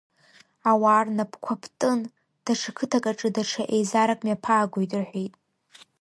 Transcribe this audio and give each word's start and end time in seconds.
Ауаа 0.69 1.01
рнапқәа 1.05 1.61
ԥтын, 1.61 1.99
даҽа 2.45 2.71
қыҭак 2.77 3.05
аҿы 3.11 3.29
даҽа 3.35 3.63
еизарак 3.75 4.19
мҩаԥаагоит 4.25 4.91
рҳәеит. 5.01 5.33